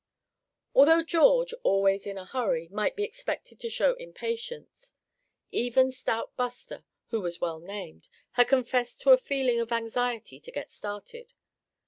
[0.73, 4.95] Although George, always in a hurry, might be expected to show impatience,
[5.51, 10.51] even stout Buster, who was well named, had confessed to a feeling of anxiety to
[10.51, 11.33] get started.